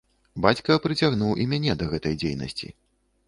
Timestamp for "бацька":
0.45-0.77